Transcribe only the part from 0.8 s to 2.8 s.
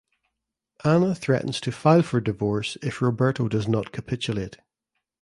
Anna threatens to file for divorce